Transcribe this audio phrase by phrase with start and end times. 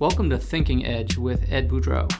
[0.00, 2.10] Welcome to Thinking Edge with Ed Boudreau.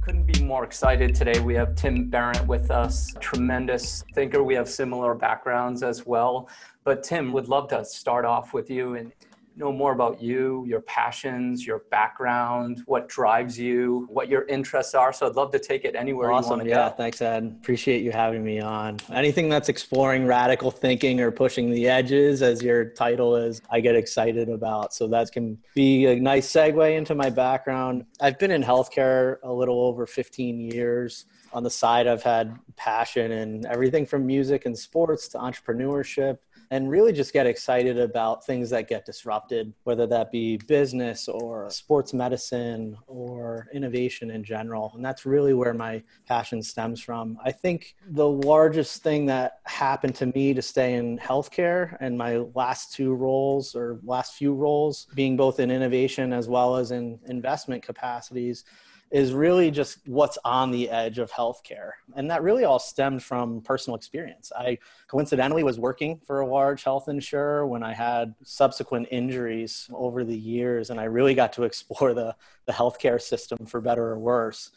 [0.00, 1.40] Couldn't be more excited today.
[1.40, 4.44] We have Tim Barrett with us, tremendous thinker.
[4.44, 6.48] We have similar backgrounds as well.
[6.84, 9.12] But Tim, would love to start off with you and
[9.58, 15.12] know more about you, your passions, your background, what drives you, what your interests are.
[15.12, 16.64] So I'd love to take it anywhere awesome.
[16.66, 16.94] yeah, go.
[16.96, 17.56] thanks, Ed.
[17.60, 18.98] Appreciate you having me on.
[19.12, 23.96] Anything that's exploring radical thinking or pushing the edges, as your title is, I get
[23.96, 24.94] excited about.
[24.94, 28.06] So that can be a nice segue into my background.
[28.20, 31.26] I've been in healthcare a little over 15 years.
[31.52, 36.38] On the side, I've had passion in everything from music and sports to entrepreneurship
[36.70, 41.70] and really just get excited about things that get disrupted, whether that be business or
[41.70, 44.92] sports medicine or innovation in general.
[44.94, 47.38] And that's really where my passion stems from.
[47.44, 52.38] I think the largest thing that happened to me to stay in healthcare and my
[52.54, 57.18] last two roles or last few roles being both in innovation as well as in
[57.26, 58.64] investment capacities
[59.10, 61.92] is really just what's on the edge of healthcare.
[62.14, 64.52] And that really all stemmed from personal experience.
[64.56, 70.24] I coincidentally was working for a large health insurer when I had subsequent injuries over
[70.24, 72.36] the years, and I really got to explore the,
[72.66, 74.70] the healthcare system for better or worse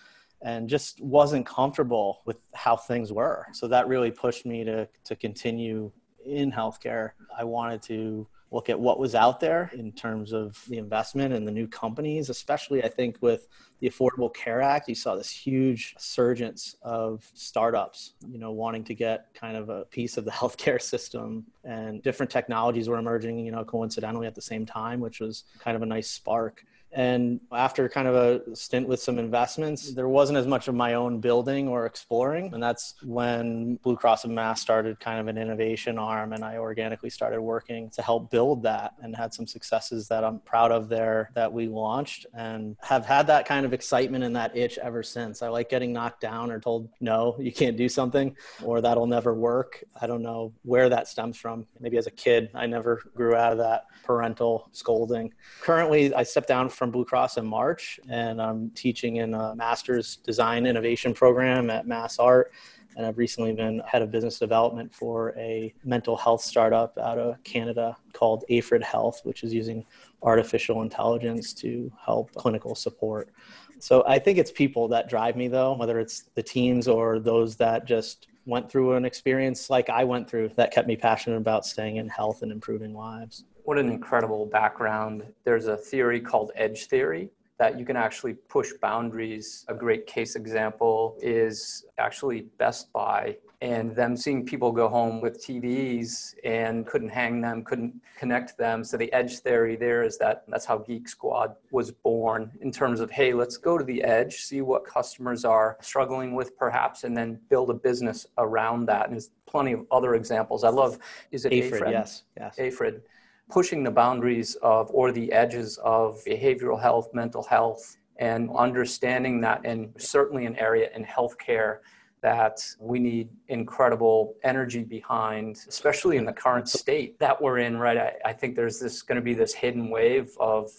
[0.44, 3.46] and just wasn't comfortable with how things were.
[3.54, 5.92] So that really pushed me to, to continue
[6.26, 7.12] in healthcare.
[7.38, 11.48] I wanted to look at what was out there in terms of the investment and
[11.48, 13.48] the new companies, especially I think with
[13.80, 18.94] the Affordable Care Act, you saw this huge surgence of startups, you know, wanting to
[18.94, 23.52] get kind of a piece of the healthcare system and different technologies were emerging, you
[23.52, 26.64] know, coincidentally at the same time, which was kind of a nice spark.
[26.94, 30.96] And after kind of a stint with some investments, there wasn't as much of my
[30.96, 32.54] own building or exploring.
[32.54, 36.34] And that's when Blue Cross of Mass started kind of an innovation arm.
[36.34, 40.40] And I organically started working to help build that and had some successes that I'm
[40.40, 44.56] proud of there that we launched and have had that kind of excitement and that
[44.56, 45.42] itch ever since.
[45.42, 49.34] I like getting knocked down or told, no, you can't do something or that'll never
[49.34, 49.84] work.
[50.02, 51.66] I don't know where that stems from.
[51.80, 55.34] Maybe as a kid, I never grew out of that parental scolding.
[55.62, 60.16] Currently, I stepped down from Blue Cross in March, and I'm teaching in a master's
[60.16, 62.54] design innovation program at Mass Art.
[62.98, 67.36] And I've recently been head of business development for a mental health startup out of
[67.44, 69.86] Canada called Aifred Health, which is using
[70.24, 73.30] artificial intelligence to help clinical support.
[73.78, 77.56] So I think it's people that drive me, though, whether it's the teams or those
[77.58, 81.64] that just went through an experience like I went through that kept me passionate about
[81.64, 83.44] staying in health and improving lives.
[83.64, 85.24] What an incredible background.
[85.44, 89.66] There's a theory called edge theory that you can actually push boundaries.
[89.68, 95.46] A great case example is actually Best Buy and them seeing people go home with
[95.46, 98.84] TVs and couldn't hang them, couldn't connect them.
[98.84, 103.00] So the edge theory there is that that's how Geek Squad was born in terms
[103.00, 107.16] of, hey, let's go to the edge, see what customers are struggling with perhaps, and
[107.16, 109.06] then build a business around that.
[109.06, 110.64] And there's plenty of other examples.
[110.64, 110.98] I love,
[111.30, 111.82] is it Aifred?
[111.84, 111.92] Aifred?
[111.92, 112.56] Yes, yes.
[112.58, 113.04] Aifred
[113.52, 119.62] pushing the boundaries of or the edges of behavioral health, mental health, and understanding that,
[119.66, 121.80] and certainly an area in healthcare
[122.22, 127.98] that we need incredible energy behind, especially in the current state that we're in, right?
[127.98, 130.70] I, I think there's this going to be this hidden wave of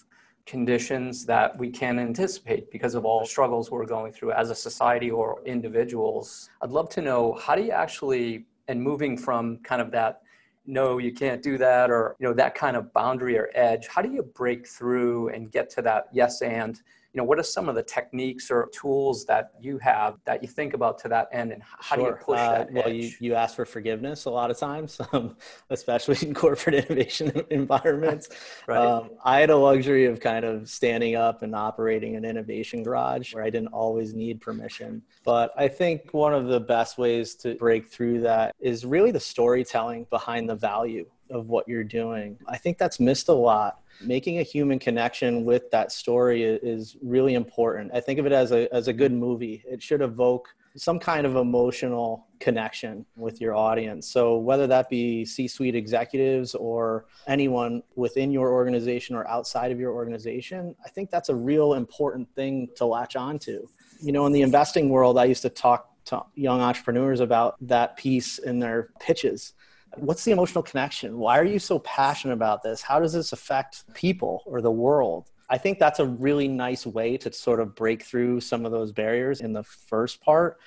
[0.47, 5.11] conditions that we can't anticipate because of all struggles we're going through as a society
[5.11, 6.49] or individuals.
[6.63, 10.22] I'd love to know how do you actually, and moving from kind of that
[10.67, 13.89] no you can't do that or you know that kind of boundary or edge.
[13.89, 16.81] How do you break through and get to that yes and
[17.13, 20.49] you know what are some of the techniques or tools that you have that you
[20.49, 22.05] think about to that end and how sure.
[22.05, 22.95] do you push uh, that well edge?
[22.95, 25.37] you, you ask for forgiveness a lot of times um,
[25.71, 28.29] especially in corporate innovation environments
[28.67, 28.79] right.
[28.79, 33.35] um, i had a luxury of kind of standing up and operating an innovation garage
[33.35, 37.55] where i didn't always need permission but i think one of the best ways to
[37.57, 42.57] break through that is really the storytelling behind the value of what you're doing i
[42.57, 47.91] think that's missed a lot making a human connection with that story is really important.
[47.95, 49.63] I think of it as a, as a good movie.
[49.67, 54.09] It should evoke some kind of emotional connection with your audience.
[54.09, 59.79] So, whether that be C suite executives or anyone within your organization or outside of
[59.79, 63.69] your organization, I think that's a real important thing to latch onto.
[64.01, 67.97] You know, in the investing world, I used to talk to young entrepreneurs about that
[67.97, 69.53] piece in their pitches
[69.97, 71.19] what's the emotional connection?
[71.19, 72.83] Why are you so passionate about this?
[72.83, 75.31] How does this affect people or the world?
[75.51, 78.93] I think that's a really nice way to sort of break through some of those
[78.93, 80.59] barriers in the first part.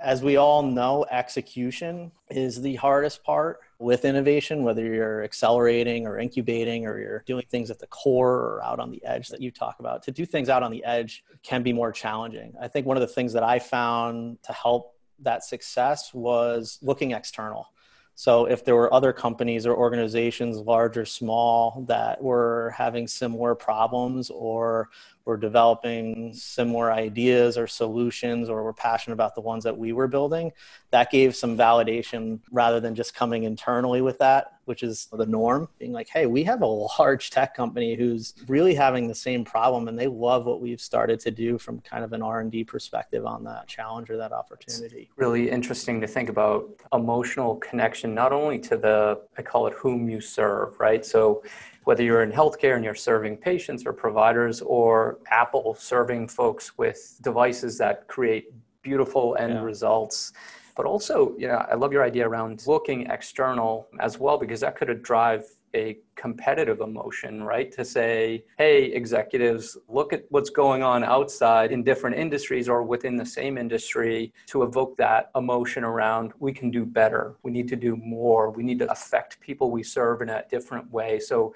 [0.00, 6.18] as we all know, execution is the hardest part with innovation, whether you're accelerating or
[6.18, 9.50] incubating or you're doing things at the core or out on the edge that you
[9.50, 10.02] talk about.
[10.04, 12.54] To do things out on the edge can be more challenging.
[12.60, 17.12] I think one of the things that I found to help that success was looking
[17.12, 17.68] external.
[18.14, 23.54] So if there were other companies or organizations, large or small, that were having similar
[23.54, 24.88] problems or
[25.24, 30.06] were developing similar ideas or solutions or we're passionate about the ones that we were
[30.06, 30.52] building,
[30.90, 35.68] that gave some validation rather than just coming internally with that which is the norm
[35.78, 39.88] being like hey we have a large tech company who's really having the same problem
[39.88, 43.44] and they love what we've started to do from kind of an r&d perspective on
[43.44, 45.08] that challenge or that opportunity.
[45.10, 49.74] It's really interesting to think about emotional connection not only to the i call it
[49.74, 51.04] whom you serve right?
[51.04, 51.42] So
[51.84, 57.18] whether you're in healthcare and you're serving patients or providers or apple serving folks with
[57.22, 58.52] devices that create
[58.82, 59.62] beautiful end yeah.
[59.62, 60.32] results
[60.76, 64.76] but also, you know, I love your idea around looking external as well, because that
[64.76, 65.44] could drive
[65.74, 67.70] a competitive emotion, right?
[67.72, 73.16] To say, hey, executives, look at what's going on outside in different industries or within
[73.16, 77.34] the same industry to evoke that emotion around we can do better.
[77.42, 78.50] We need to do more.
[78.50, 81.18] We need to affect people we serve in a different way.
[81.18, 81.54] So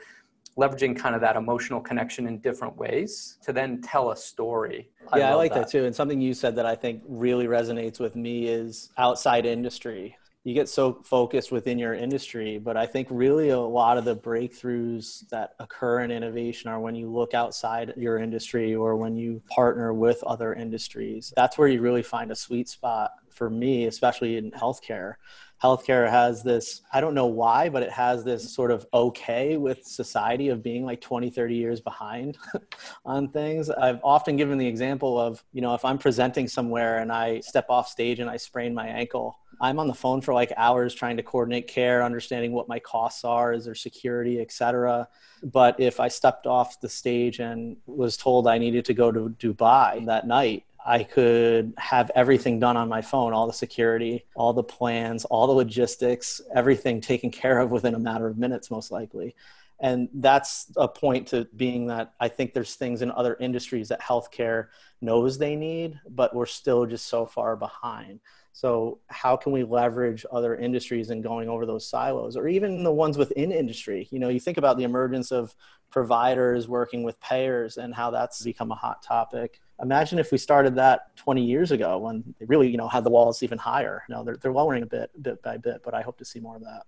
[0.58, 4.90] leveraging kind of that emotional connection in different ways to then tell a story.
[5.12, 5.66] I yeah, I like that.
[5.66, 5.84] that too.
[5.84, 10.16] And something you said that I think really resonates with me is outside industry.
[10.44, 14.16] You get so focused within your industry, but I think really a lot of the
[14.16, 19.42] breakthroughs that occur in innovation are when you look outside your industry or when you
[19.50, 21.32] partner with other industries.
[21.36, 25.14] That's where you really find a sweet spot for me, especially in healthcare
[25.62, 29.84] healthcare has this i don't know why but it has this sort of okay with
[29.84, 32.38] society of being like 20 30 years behind
[33.04, 33.70] on things.
[33.70, 37.66] I've often given the example of you know if i'm presenting somewhere and i step
[37.68, 41.16] off stage and i sprain my ankle i'm on the phone for like hours trying
[41.16, 45.08] to coordinate care understanding what my costs are is there security etc
[45.42, 49.34] but if i stepped off the stage and was told i needed to go to
[49.38, 54.54] dubai that night I could have everything done on my phone, all the security, all
[54.54, 58.90] the plans, all the logistics, everything taken care of within a matter of minutes, most
[58.90, 59.36] likely.
[59.80, 64.00] And that's a point to being that I think there's things in other industries that
[64.00, 64.68] healthcare
[65.02, 68.20] knows they need, but we're still just so far behind.
[68.52, 72.82] So, how can we leverage other industries and in going over those silos, or even
[72.82, 74.08] the ones within industry?
[74.10, 75.54] You know, you think about the emergence of
[75.90, 80.74] providers working with payers and how that's become a hot topic imagine if we started
[80.74, 84.02] that 20 years ago when they really, you know, had the walls even higher.
[84.08, 86.56] Know, they're, they're lowering a bit, bit by bit, but I hope to see more
[86.56, 86.82] of that.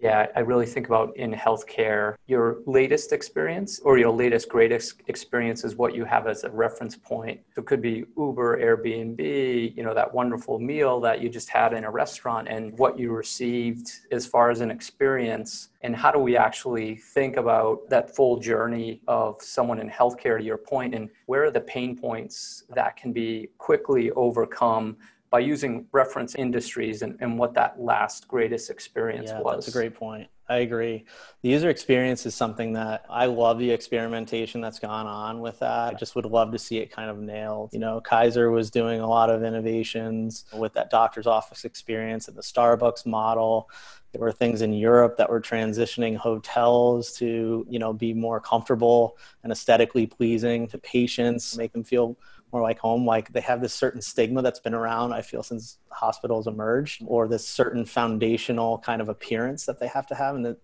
[0.00, 5.62] Yeah, I really think about in healthcare, your latest experience or your latest greatest experience
[5.62, 7.40] is what you have as a reference point.
[7.54, 11.74] So it could be Uber, Airbnb, you know, that wonderful meal that you just had
[11.74, 15.68] in a restaurant and what you received as far as an experience.
[15.82, 20.44] And how do we actually think about that full journey of someone in healthcare to
[20.44, 24.96] your point and where are the pain points that can be quickly overcome
[25.30, 29.64] by using reference industries and, and what that last greatest experience yeah, was.
[29.64, 30.28] That's a great point.
[30.48, 31.04] I agree.
[31.42, 35.94] The user experience is something that I love the experimentation that's gone on with that.
[35.94, 37.72] I just would love to see it kind of nailed.
[37.72, 42.36] You know, Kaiser was doing a lot of innovations with that doctor's office experience and
[42.36, 43.70] the Starbucks model.
[44.10, 49.16] There were things in Europe that were transitioning hotels to, you know, be more comfortable
[49.44, 52.16] and aesthetically pleasing to patients, make them feel
[52.52, 55.78] more like home like they have this certain stigma that's been around i feel since
[55.90, 60.44] hospitals emerged or this certain foundational kind of appearance that they have to have and
[60.44, 60.56] that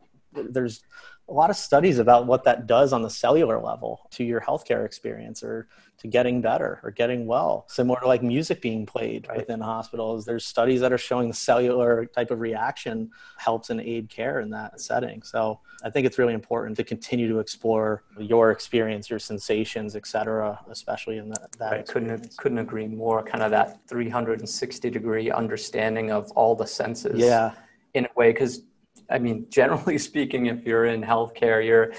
[0.50, 0.82] there's
[1.28, 4.84] a lot of studies about what that does on the cellular level to your healthcare
[4.84, 5.66] experience or
[5.98, 7.64] to getting better or getting well.
[7.68, 9.38] Similar to like music being played right.
[9.38, 14.08] within hospitals, there's studies that are showing the cellular type of reaction helps and aid
[14.08, 15.22] care in that setting.
[15.22, 20.06] So I think it's really important to continue to explore your experience, your sensations, et
[20.06, 21.50] cetera, especially in that.
[21.58, 21.86] that right.
[21.86, 23.22] Couldn't couldn't agree more.
[23.24, 27.18] Kind of that 360 degree understanding of all the senses.
[27.18, 27.52] Yeah.
[27.94, 28.62] In a way, because
[29.10, 31.92] I mean, generally speaking, if you're in healthcare, you're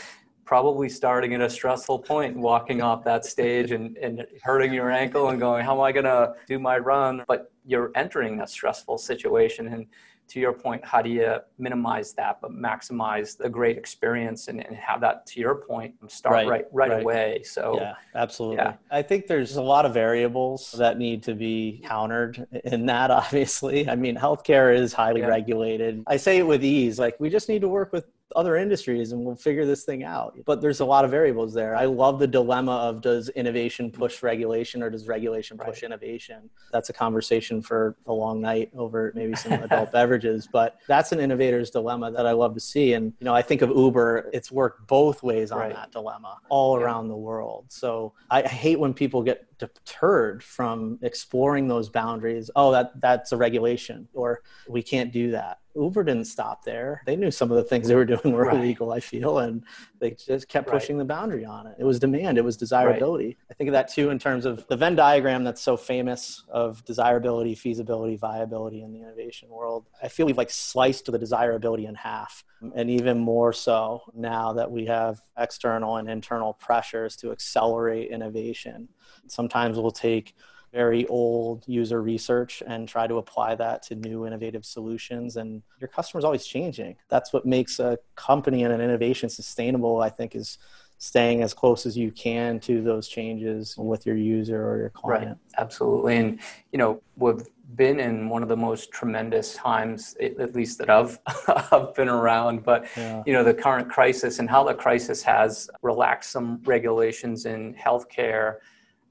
[0.46, 5.30] probably starting at a stressful point, walking off that stage and, and hurting your ankle
[5.30, 7.24] and going, how am I going to do my run?
[7.28, 9.68] But you're entering a stressful situation.
[9.68, 9.88] And
[10.29, 14.75] to your point, how do you minimize that but maximize the great experience and, and
[14.75, 17.01] have that to your point start right right, right, right.
[17.01, 17.41] away?
[17.43, 18.57] So yeah, absolutely.
[18.57, 18.74] Yeah.
[18.91, 23.12] I think there's a lot of variables that need to be countered in that.
[23.17, 25.27] Obviously, I mean, healthcare is highly yeah.
[25.27, 26.03] regulated.
[26.07, 27.00] I say it with ease.
[27.00, 28.05] Like we just need to work with
[28.36, 30.38] other industries and we'll figure this thing out.
[30.46, 31.75] But there's a lot of variables there.
[31.75, 35.84] I love the dilemma of does innovation push regulation or does regulation push right.
[35.84, 36.50] innovation?
[36.72, 41.19] That's a conversation for a long night over maybe some adult beverages, but that's an
[41.19, 42.93] innovator's dilemma that I love to see.
[42.93, 45.74] And, you know, I think of Uber, it's worked both ways on right.
[45.74, 46.86] that dilemma all yeah.
[46.86, 47.65] around the world.
[47.69, 52.50] So I hate when people get deterred from exploring those boundaries.
[52.56, 57.02] Oh, that that's a regulation or we can't do that Uber didn't stop there.
[57.06, 58.56] They knew some of the things they were doing were right.
[58.56, 59.64] illegal, I feel, and
[60.00, 61.02] they just kept pushing right.
[61.02, 61.76] the boundary on it.
[61.80, 63.26] It was demand, it was desirability.
[63.26, 63.38] Right.
[63.52, 66.84] I think of that too in terms of the Venn diagram that's so famous of
[66.86, 69.86] desirability, feasibility, viability in the innovation world.
[70.02, 72.44] I feel we've like sliced the desirability in half,
[72.76, 78.90] and even more so now that we have external and internal pressures to accelerate innovation.
[79.31, 80.36] Sometimes we'll take
[80.74, 85.38] very old user research and try to apply that to new innovative solutions.
[85.38, 86.98] And your customer's always changing.
[87.10, 90.57] That's what makes a company and an innovation sustainable, I think, is
[91.00, 95.27] staying as close as you can to those changes with your user or your client.
[95.27, 95.38] Right.
[95.57, 96.17] Absolutely.
[96.17, 96.39] And,
[96.72, 97.43] you know, we've
[97.75, 101.19] been in one of the most tremendous times, at least that I've,
[101.72, 103.22] I've been around, but, yeah.
[103.25, 108.57] you know, the current crisis and how the crisis has relaxed some regulations in healthcare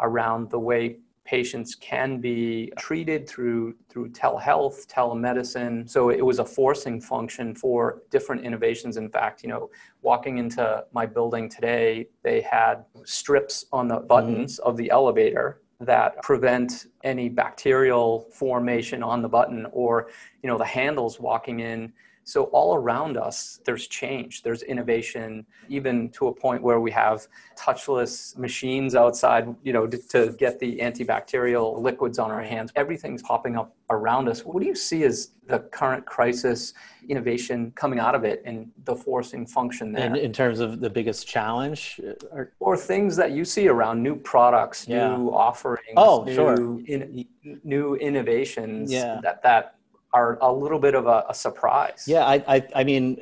[0.00, 5.88] around the way patients can be treated through through telehealth, telemedicine.
[5.88, 8.96] So it was a forcing function for different innovations.
[8.96, 9.70] In fact, you know,
[10.02, 14.68] walking into my building today, they had strips on the buttons mm-hmm.
[14.68, 20.08] of the elevator that prevent any bacterial formation on the button or
[20.42, 21.92] you know the handles walking in
[22.26, 27.28] so all around us, there's change, there's innovation, even to a point where we have
[27.56, 32.72] touchless machines outside, you know, to, to get the antibacterial liquids on our hands.
[32.74, 34.44] Everything's popping up around us.
[34.44, 36.74] What do you see as the current crisis
[37.08, 40.06] innovation coming out of it and the forcing function there?
[40.06, 42.00] In, in terms of the biggest challenge?
[42.04, 45.16] Uh, or, or things that you see around new products, yeah.
[45.16, 46.56] new offerings, oh, new, sure.
[46.86, 47.24] in,
[47.62, 49.20] new innovations yeah.
[49.22, 49.76] that, that
[50.12, 52.04] are a little bit of a, a surprise.
[52.06, 53.18] Yeah, I, I, I, mean,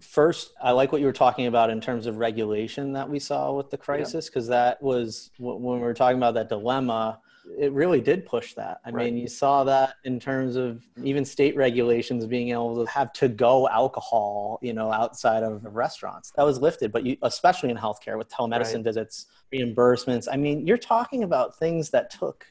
[0.00, 3.52] first, I like what you were talking about in terms of regulation that we saw
[3.52, 4.56] with the crisis, because yeah.
[4.56, 7.20] that was when we were talking about that dilemma.
[7.58, 8.80] It really did push that.
[8.84, 9.06] I right.
[9.06, 13.28] mean, you saw that in terms of even state regulations being able to have to
[13.28, 16.30] go alcohol, you know, outside of restaurants.
[16.36, 18.84] That was lifted, but you, especially in healthcare with telemedicine right.
[18.84, 20.28] visits, reimbursements.
[20.30, 22.44] I mean, you're talking about things that took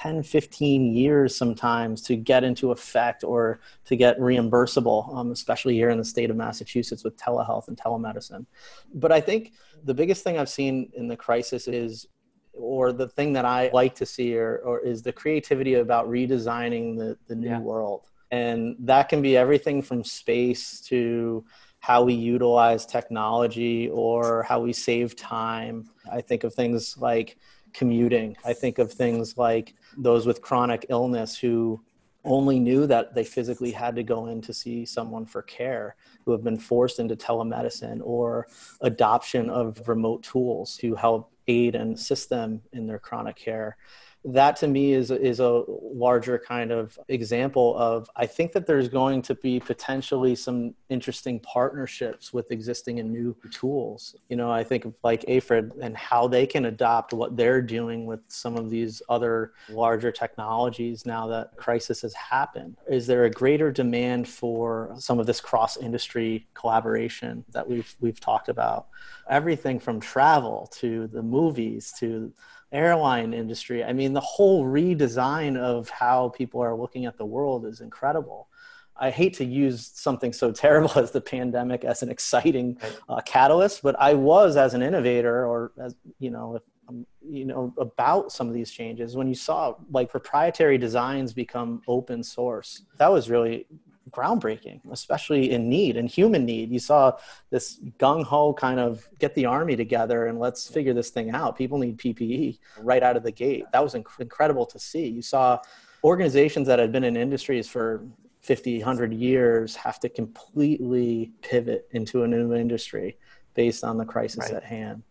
[0.00, 5.90] 10, 15 years sometimes to get into effect or to get reimbursable, um, especially here
[5.90, 8.46] in the state of Massachusetts with telehealth and telemedicine.
[8.94, 9.52] But I think
[9.84, 12.06] the biggest thing I've seen in the crisis is,
[12.54, 16.96] or the thing that I like to see, or, or is the creativity about redesigning
[16.96, 17.60] the, the new yeah.
[17.60, 18.06] world.
[18.30, 21.44] And that can be everything from space to
[21.80, 25.90] how we utilize technology or how we save time.
[26.10, 27.36] I think of things like
[27.72, 28.36] commuting.
[28.44, 31.80] I think of things like those with chronic illness who
[32.24, 36.32] only knew that they physically had to go in to see someone for care who
[36.32, 38.46] have been forced into telemedicine or
[38.82, 43.76] adoption of remote tools to help aid and assist them in their chronic care
[44.24, 48.88] that to me is is a larger kind of example of I think that there's
[48.88, 54.14] going to be potentially some interesting partnerships with existing and new tools.
[54.28, 58.04] You know, I think of like Aifred and how they can adopt what they're doing
[58.04, 62.76] with some of these other larger technologies now that crisis has happened.
[62.90, 68.20] Is there a greater demand for some of this cross industry collaboration that we've we've
[68.20, 68.88] talked about?
[69.30, 72.32] Everything from travel to the movies to
[72.72, 73.84] airline industry.
[73.84, 78.48] I mean, the whole redesign of how people are looking at the world is incredible.
[78.96, 83.82] I hate to use something so terrible as the pandemic as an exciting uh, catalyst,
[83.82, 88.30] but I was as an innovator, or as you know, if, um, you know, about
[88.30, 89.16] some of these changes.
[89.16, 93.66] When you saw like proprietary designs become open source, that was really
[94.10, 96.70] groundbreaking, especially in need and human need.
[96.70, 97.16] You saw
[97.50, 101.56] this gung ho kind of get the army together and let's figure this thing out.
[101.56, 103.64] People need PPE right out of the gate.
[103.72, 105.06] That was inc- incredible to see.
[105.06, 105.58] You saw
[106.02, 108.06] organizations that had been in industries for
[108.40, 113.18] 50, 100 years have to completely pivot into a new industry
[113.54, 114.54] based on the crisis right.
[114.54, 115.02] at hand.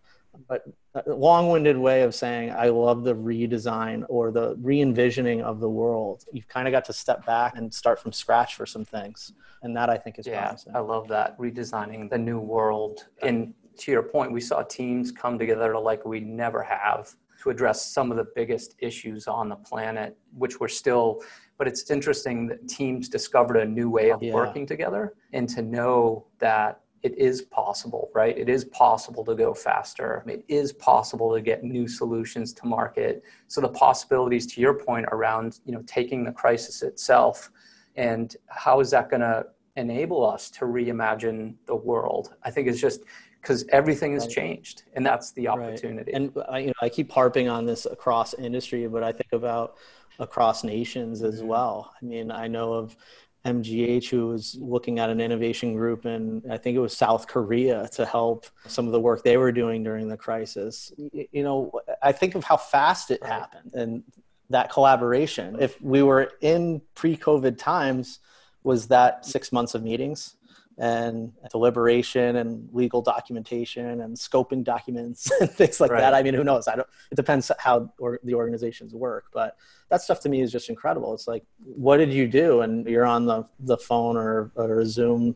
[0.48, 0.66] But
[0.96, 6.26] a long-winded way of saying I love the redesign or the re-envisioning of the world.
[6.32, 9.76] You've kind of got to step back and start from scratch for some things, and
[9.76, 10.76] that I think is yeah, promising.
[10.76, 13.06] I love that redesigning the new world.
[13.22, 17.86] And to your point, we saw teams come together like we never have to address
[17.86, 21.22] some of the biggest issues on the planet, which we're still.
[21.58, 24.34] But it's interesting that teams discovered a new way of yeah.
[24.34, 28.38] working together, and to know that it is possible, right?
[28.38, 30.24] It is possible to go faster.
[30.28, 33.24] It is possible to get new solutions to market.
[33.48, 37.52] So the possibilities, to your point, around you know taking the crisis itself,
[37.96, 42.36] and how is that going to enable us to reimagine the world?
[42.44, 43.02] I think it's just
[43.42, 46.12] because everything has changed, and that's the opportunity.
[46.12, 46.22] Right.
[46.22, 49.78] And I, you know, I keep harping on this across industry, but I think about
[50.20, 51.48] across nations as mm-hmm.
[51.48, 51.94] well.
[52.02, 52.98] I mean, I know of
[53.46, 57.88] MGH who was looking at an innovation group in I think it was South Korea
[57.94, 60.92] to help some of the work they were doing during the crisis.
[60.98, 64.04] You know, I think of how fast it happened and
[64.50, 65.56] that collaboration.
[65.60, 68.20] If we were in pre-COVID times,
[68.64, 70.36] was that six months of meetings?
[70.80, 76.00] And deliberation and legal documentation and scoping documents and things like right.
[76.00, 76.14] that.
[76.14, 76.68] I mean, who knows?
[76.68, 76.88] I don't.
[77.12, 79.58] It depends how or the organizations work, but
[79.90, 81.14] that stuff to me is just incredible.
[81.14, 82.62] It's like, what did you do?
[82.62, 85.36] And you're on the the phone or or Zoom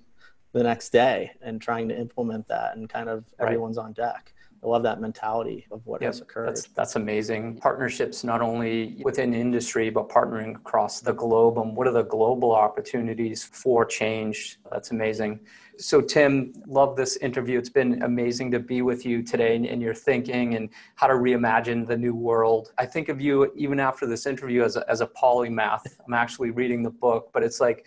[0.53, 3.85] the next day and trying to implement that, and kind of everyone's right.
[3.85, 4.33] on deck.
[4.63, 6.47] I love that mentality of what yep, has occurred.
[6.47, 7.57] That's, that's amazing.
[7.57, 11.57] Partnerships not only within industry, but partnering across the globe.
[11.57, 14.59] And what are the global opportunities for change?
[14.71, 15.41] That's amazing.
[15.77, 17.57] So, Tim, love this interview.
[17.57, 21.15] It's been amazing to be with you today in, in your thinking and how to
[21.15, 22.71] reimagine the new world.
[22.77, 25.81] I think of you even after this interview as a, as a polymath.
[26.07, 27.85] I'm actually reading the book, but it's like,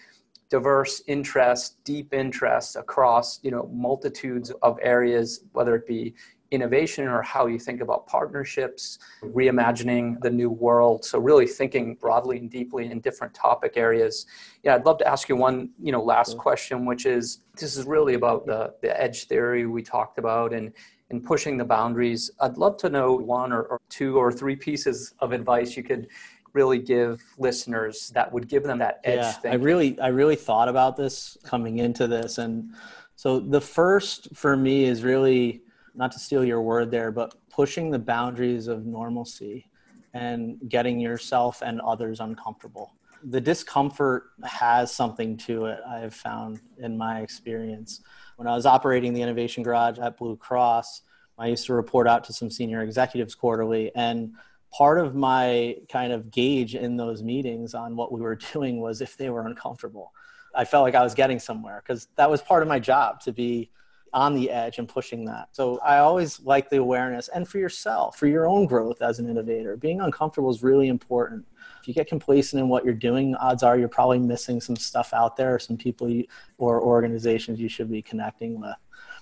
[0.49, 6.14] diverse interest, deep interest across you know multitudes of areas, whether it be
[6.50, 11.04] innovation or how you think about partnerships, reimagining the new world.
[11.04, 14.26] So really thinking broadly and deeply in different topic areas.
[14.62, 17.84] Yeah, I'd love to ask you one, you know, last question, which is this is
[17.84, 20.72] really about the, the edge theory we talked about and
[21.10, 22.32] and pushing the boundaries.
[22.40, 26.08] I'd love to know one or, or two or three pieces of advice you could
[26.52, 29.52] really give listeners that would give them that edge yeah, thing.
[29.52, 32.74] I really I really thought about this coming into this and
[33.14, 35.62] so the first for me is really
[35.96, 39.70] not to steal your word there, but pushing the boundaries of normalcy
[40.14, 42.92] and getting yourself and others uncomfortable.
[43.24, 48.02] The discomfort has something to it, I have found in my experience.
[48.36, 51.02] When I was operating the Innovation Garage at Blue Cross,
[51.38, 53.90] I used to report out to some senior executives quarterly.
[53.94, 54.32] And
[54.73, 59.00] part of my kind of gauge in those meetings on what we were doing was
[59.00, 60.12] if they were uncomfortable.
[60.54, 63.32] I felt like I was getting somewhere because that was part of my job to
[63.32, 63.71] be
[64.12, 65.49] on the edge and pushing that.
[65.52, 69.28] So I always like the awareness and for yourself, for your own growth as an
[69.28, 71.45] innovator, being uncomfortable is really important.
[71.80, 75.12] If you get complacent in what you're doing, odds are you're probably missing some stuff
[75.12, 76.26] out there, some people you,
[76.58, 78.76] or organizations you should be connecting with.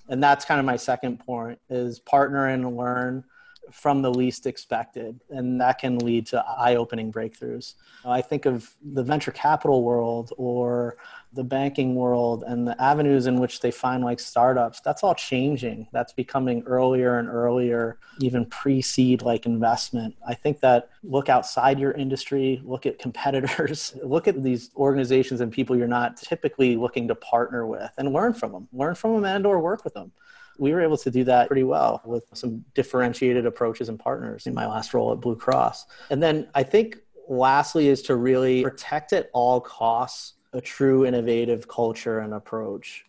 [0.09, 3.25] And that's kind of my second point is partner and learn
[3.71, 7.75] from the least expected and that can lead to eye-opening breakthroughs.
[8.05, 10.97] I think of the venture capital world or
[11.33, 15.89] the banking world and the avenues in which they find like startups that's all changing.
[15.93, 20.15] That's becoming earlier and earlier even pre-seed like investment.
[20.27, 25.53] I think that look outside your industry look at competitors look at these organizations and
[25.53, 29.25] people you're not typically looking to partner with and learn from them learn from them
[29.25, 30.13] and or work with them
[30.59, 34.55] we were able to do that pretty well with some differentiated approaches and partners in
[34.55, 39.13] my last role at blue cross and then i think lastly is to really protect
[39.13, 43.05] at all costs a true innovative culture and approach.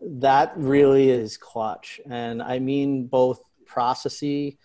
[0.00, 2.00] That really is clutch.
[2.08, 4.58] And I mean both processy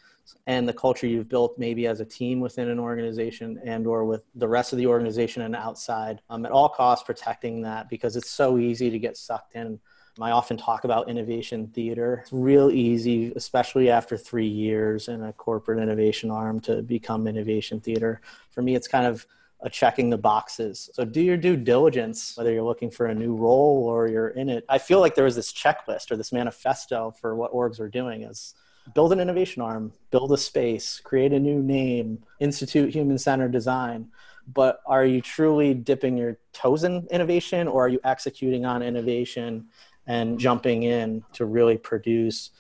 [0.48, 4.24] and the culture you've built maybe as a team within an organization and or with
[4.36, 8.32] the rest of the organization and outside um, at all costs protecting that because it's
[8.32, 9.80] so easy to get sucked in
[10.22, 12.20] I often talk about innovation theater.
[12.24, 17.82] It's real easy, especially after three years in a corporate innovation arm, to become innovation
[17.82, 18.22] theater.
[18.52, 19.26] For me, it's kind of
[19.62, 20.90] a checking the boxes.
[20.94, 24.48] So do your due diligence, whether you're looking for a new role or you're in
[24.48, 24.64] it.
[24.70, 28.24] I feel like there was this checklist or this manifesto for what orgs are doing
[28.24, 28.54] is
[28.94, 34.10] build an innovation arm, build a space, create a new name, institute human centered design.
[34.48, 39.66] But are you truly dipping your toes in innovation or are you executing on innovation
[40.08, 42.52] and jumping in to really produce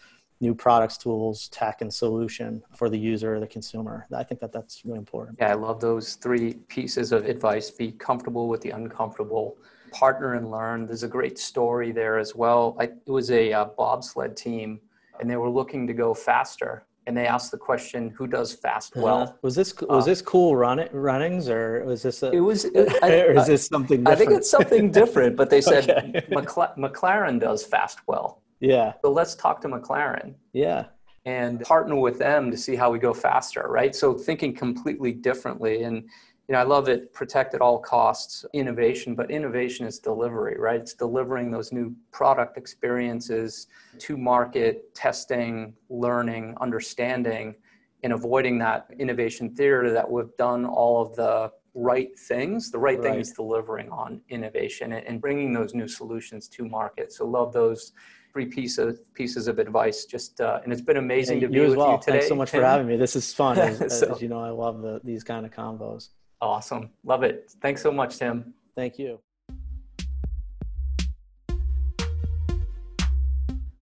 [0.41, 4.05] new products, tools, tech, and solution for the user or the consumer.
[4.15, 5.37] I think that that's really important.
[5.39, 7.71] Yeah, I love those three pieces of advice.
[7.71, 9.57] Be comfortable with the uncomfortable.
[9.91, 10.85] Partner and learn.
[10.85, 12.75] There's a great story there as well.
[12.79, 14.81] I, it was a uh, bobsled team,
[15.19, 16.85] and they were looking to go faster.
[17.07, 19.05] And they asked the question, "Who does fast uh-huh.
[19.05, 22.23] well?" Uh, was this was uh, this cool run runnings, or was this?
[22.23, 22.65] A, it was.
[23.03, 24.03] I, or is this something?
[24.03, 24.07] Different?
[24.07, 25.35] I think it's something different.
[25.35, 26.25] But they said okay.
[26.31, 28.41] McLaren does fast well.
[28.59, 28.93] Yeah.
[29.01, 30.35] So let's talk to McLaren.
[30.53, 30.85] Yeah.
[31.25, 33.95] And partner with them to see how we go faster, right?
[33.95, 35.83] So thinking completely differently.
[35.83, 36.07] And
[36.47, 40.79] you know, I love it, protect at all costs innovation, but innovation is delivery, right?
[40.79, 43.67] It's delivering those new product experiences
[43.99, 47.55] to market, testing, learning, understanding,
[48.03, 52.69] and avoiding that innovation theater that we've done all of the right things.
[52.69, 53.11] The right, right.
[53.11, 57.11] thing is delivering on innovation and bringing those new solutions to market.
[57.11, 57.93] So, love those
[58.31, 60.05] three pieces pieces of advice.
[60.05, 61.93] Just uh, and it's been amazing to be with well.
[61.93, 62.11] you today.
[62.11, 62.97] Thanks so much for having me.
[62.97, 63.57] This is fun.
[63.59, 66.09] As, so, as you know, I love the, these kind of combos.
[66.41, 66.89] Awesome.
[67.03, 67.53] Love it.
[67.61, 68.53] Thanks so much, Tim.
[68.75, 69.19] Thank you.